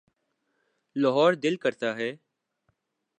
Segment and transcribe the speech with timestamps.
[0.95, 2.09] لاہور دل کرتا ہے۔